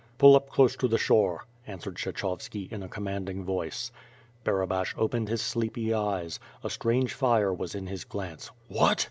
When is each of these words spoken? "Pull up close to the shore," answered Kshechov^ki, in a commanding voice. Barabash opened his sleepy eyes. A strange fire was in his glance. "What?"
"Pull 0.17 0.35
up 0.35 0.49
close 0.49 0.75
to 0.77 0.87
the 0.87 0.97
shore," 0.97 1.45
answered 1.67 1.93
Kshechov^ki, 1.97 2.71
in 2.71 2.81
a 2.81 2.89
commanding 2.89 3.45
voice. 3.45 3.91
Barabash 4.43 4.95
opened 4.97 5.27
his 5.27 5.43
sleepy 5.43 5.93
eyes. 5.93 6.39
A 6.63 6.71
strange 6.71 7.13
fire 7.13 7.53
was 7.53 7.75
in 7.75 7.85
his 7.85 8.03
glance. 8.03 8.49
"What?" 8.67 8.99